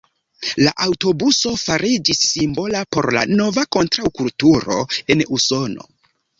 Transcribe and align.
La 0.67 0.71
aŭtobuso 0.85 1.53
fariĝis 1.65 2.23
simbola 2.31 2.83
por 2.97 3.11
la 3.19 3.23
nova 3.43 3.67
kontraŭkulturo 3.79 4.83
en 5.17 5.27
Usono. 5.41 5.91